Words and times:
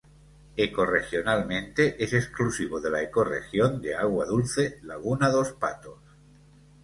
Ecorregionalmente 0.57 2.03
es 2.03 2.13
exclusivo 2.13 2.79
de 2.81 2.89
la 2.89 3.03
ecorregión 3.03 3.79
de 3.83 3.93
agua 3.93 4.25
dulce 4.25 4.79
laguna 4.81 5.29
dos 5.29 5.51
Patos. 5.51 5.99